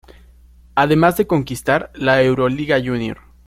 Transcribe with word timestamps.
Además 0.73 1.15
de 1.17 1.27
conquistar 1.27 1.91
la 1.93 2.23
Euroliga 2.23 2.79
Junior. 2.83 3.19